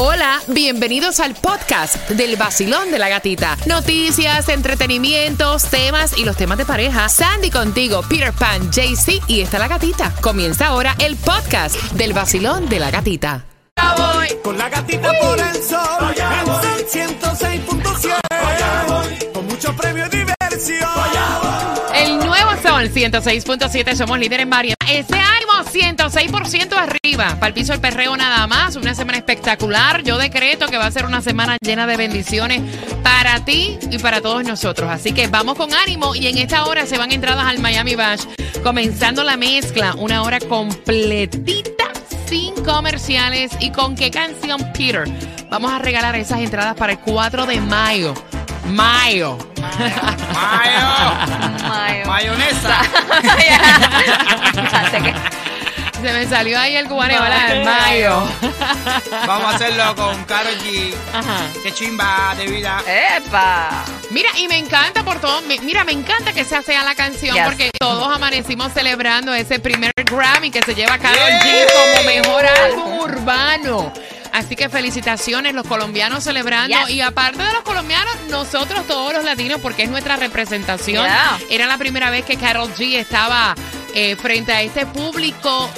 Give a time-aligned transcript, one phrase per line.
[0.00, 3.56] Hola, bienvenidos al podcast del vacilón de la gatita.
[3.66, 7.08] Noticias, entretenimientos, temas y los temas de pareja.
[7.08, 10.14] Sandy contigo, Peter Pan, JC y está la gatita.
[10.20, 13.44] Comienza ahora el podcast del vacilón de la gatita.
[14.44, 19.32] Con la gatita por el sol, en Sol 106.7.
[19.32, 20.27] Con mucho premio y
[22.98, 24.76] 106.7, somos líderes en variedad.
[24.90, 27.36] Ese ánimo 106% arriba.
[27.36, 28.74] Para el piso del perreo nada más.
[28.74, 30.02] Una semana espectacular.
[30.02, 32.60] Yo decreto que va a ser una semana llena de bendiciones
[33.04, 34.90] para ti y para todos nosotros.
[34.90, 36.16] Así que vamos con ánimo.
[36.16, 38.24] Y en esta hora se van entradas al Miami Bash.
[38.64, 39.94] Comenzando la mezcla.
[39.94, 41.84] Una hora completita
[42.26, 43.52] sin comerciales.
[43.60, 45.04] ¿Y con qué canción, Peter?
[45.48, 48.14] Vamos a regalar esas entradas para el 4 de mayo.
[48.66, 49.38] Mayo.
[49.78, 51.68] Mayo.
[51.68, 52.06] Mayo.
[52.06, 52.80] Mayonesa.
[56.00, 57.12] Se me salió ahí el cubano,
[57.64, 58.22] mayo.
[59.26, 60.94] Vamos a hacerlo con Karol G.
[61.12, 61.38] Ajá.
[61.60, 62.80] Qué chimba de vida.
[63.16, 63.82] ¡Epa!
[64.10, 65.40] Mira, y me encanta por todo.
[65.42, 67.44] me- mira, me encanta que esa sea la canción Yes.
[67.44, 73.00] porque todos amanecimos celebrando ese primer Grammy que se lleva Karol G como mejor álbum
[73.00, 73.92] urbano.
[74.32, 76.90] Así que felicitaciones los colombianos celebrando Yes.
[76.90, 81.04] y aparte de los colombianos, nosotros todos los latinos porque es nuestra representación.
[81.04, 81.38] Yeah.
[81.50, 83.54] Era la primera vez que Karol G estaba
[83.94, 85.70] eh, frente a este público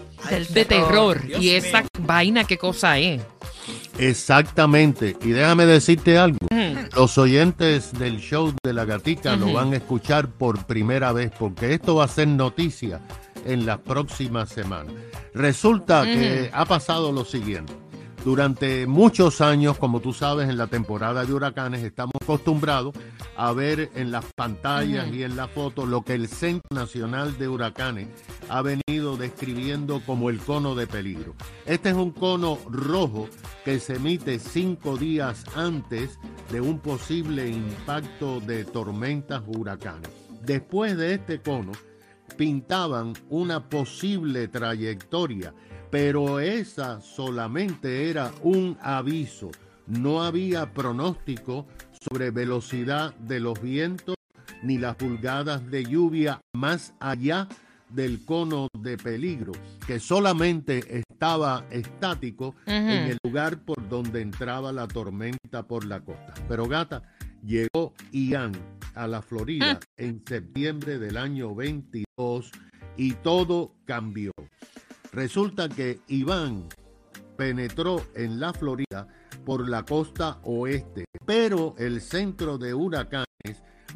[0.49, 1.21] de terror.
[1.25, 1.89] Dios y esa mío.
[1.99, 3.21] vaina, ¿qué cosa es?
[3.97, 5.15] Exactamente.
[5.21, 6.37] Y déjame decirte algo.
[6.95, 9.55] Los oyentes del show de la gatica lo Ujú.
[9.55, 13.01] van a escuchar por primera vez porque esto va a ser noticia
[13.45, 14.93] en las próximas semanas.
[15.33, 17.73] Resulta que ha pasado lo siguiente.
[18.23, 22.95] Durante muchos años, como tú sabes, en la temporada de huracanes estamos acostumbrados
[23.37, 27.47] a ver en las pantallas y en las fotos lo que el Centro Nacional de
[27.47, 28.07] Huracanes
[28.49, 31.35] ha venido describiendo como el cono de peligro.
[31.65, 33.29] Este es un cono rojo
[33.63, 36.19] que se emite cinco días antes
[36.51, 40.09] de un posible impacto de tormentas huracanes.
[40.41, 41.71] Después de este cono,
[42.37, 45.53] pintaban una posible trayectoria,
[45.89, 49.51] pero esa solamente era un aviso.
[49.87, 51.67] No había pronóstico
[52.09, 54.15] sobre velocidad de los vientos
[54.63, 57.47] ni las pulgadas de lluvia más allá
[57.89, 59.53] del cono de peligro,
[59.85, 66.33] que solamente estaba estático en el lugar por donde entraba la tormenta por la costa.
[66.47, 67.03] Pero gata,
[67.43, 68.53] llegó Ian
[68.95, 72.51] a la Florida en septiembre del año 22
[72.97, 74.31] y todo cambió.
[75.11, 76.67] Resulta que Iván
[77.37, 79.07] penetró en la Florida
[79.45, 83.25] por la costa oeste, pero el centro de huracanes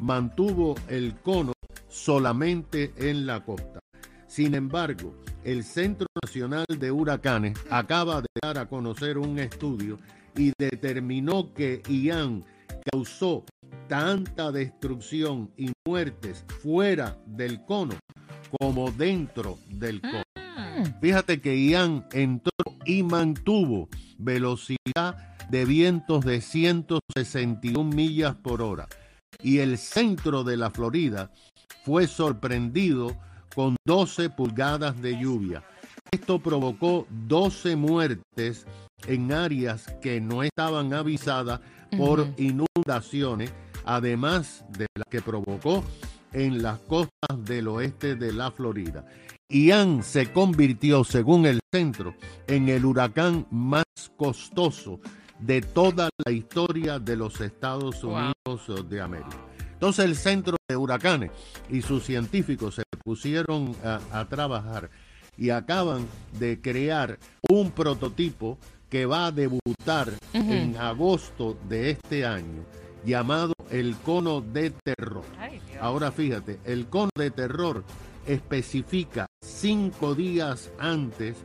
[0.00, 1.52] mantuvo el cono
[1.88, 3.80] solamente en la costa.
[4.26, 5.12] Sin embargo,
[5.42, 9.98] el Centro Nacional de Huracanes acaba de dar a conocer un estudio
[10.36, 12.44] y determinó que Ian
[12.92, 13.44] causó
[13.88, 17.94] tanta destrucción y muertes fuera del cono
[18.60, 20.22] como dentro del cono.
[21.00, 22.52] Fíjate que Ian entró
[22.84, 23.88] y mantuvo
[24.18, 28.88] velocidad de vientos de 161 millas por hora.
[29.42, 31.30] Y el centro de la Florida
[31.84, 33.16] fue sorprendido
[33.54, 35.64] con 12 pulgadas de lluvia.
[36.12, 38.66] Esto provocó 12 muertes
[39.06, 41.60] en áreas que no estaban avisadas
[41.96, 43.52] por inundaciones,
[43.84, 45.84] además de las que provocó
[46.32, 49.04] en las costas del oeste de la Florida.
[49.48, 52.14] Ian se convirtió, según el centro,
[52.46, 53.84] en el huracán más
[54.16, 55.00] costoso
[55.40, 59.36] de toda la historia de los Estados Unidos de América.
[59.72, 61.30] Entonces el centro de huracanes
[61.70, 64.90] y sus científicos se pusieron a, trabajar
[65.36, 66.06] y acaban
[66.38, 68.58] de crear un prototipo
[68.90, 72.64] que va a debutar en agosto de este año
[73.06, 75.24] llamado el cono de terror.
[75.80, 77.84] Ahora fíjate, el cono de terror
[78.26, 81.36] especifica cinco días antes.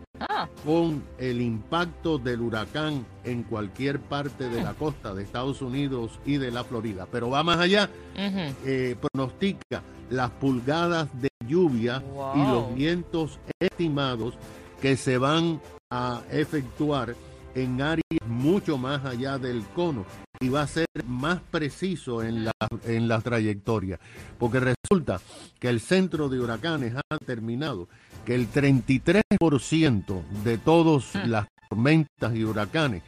[0.66, 6.38] Con el impacto del huracán en cualquier parte de la costa de Estados Unidos y
[6.38, 7.08] de la Florida.
[7.12, 12.04] Pero va más allá, eh, pronostica las pulgadas de lluvia
[12.36, 14.36] y los vientos estimados
[14.82, 17.16] que se van a efectuar
[17.56, 20.06] en áreas mucho más allá del cono
[20.40, 22.52] y va a ser más preciso en la,
[22.86, 24.00] en la trayectoria.
[24.38, 25.22] Porque resulta
[25.60, 27.88] que el centro de huracanes ha determinado
[28.26, 31.26] que el 33% de todas ah.
[31.26, 33.04] las tormentas y huracanes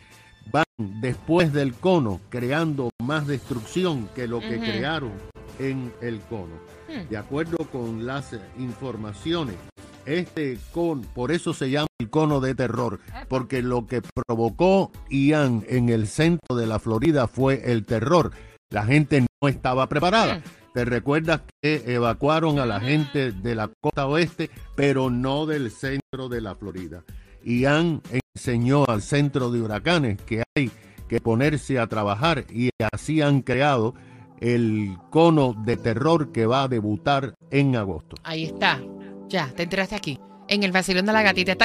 [0.51, 5.11] van después del cono creando más destrucción que lo que crearon
[5.59, 6.55] en el cono.
[6.87, 7.09] Hmm.
[7.09, 9.55] De acuerdo con las informaciones
[10.07, 15.65] este con, por eso se llama el cono de terror, porque lo que provocó Ian
[15.67, 18.31] en el centro de la Florida fue el terror.
[18.69, 20.41] La gente no estaba preparada.
[20.77, 26.29] Te recuerdas que evacuaron a la gente de la costa oeste, pero no del centro
[26.29, 27.03] de la Florida.
[27.44, 28.03] Ian
[28.35, 30.69] enseñó al centro de huracanes que hay
[31.09, 33.95] que ponerse a trabajar y así han creado
[34.39, 38.15] el cono de terror que va a debutar en agosto.
[38.24, 38.79] Ahí está.
[39.29, 40.19] Ya, te enteraste aquí.
[40.47, 41.56] En el vacilón de la gatita.